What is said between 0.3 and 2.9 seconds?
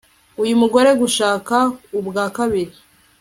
uyu mugore gushaka ubwa kabiri